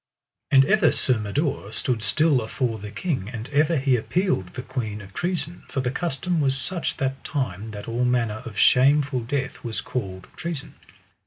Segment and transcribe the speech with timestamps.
[0.49, 4.99] And ever Sir Mador stood still afore the king, and ever he appealed the queen
[4.99, 9.63] of treason; for the custom was such that time that all manner of shameful death
[9.63, 10.73] was called treason.